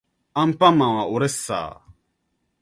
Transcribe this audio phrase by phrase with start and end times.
[0.33, 1.91] アンパンマンはおれっさー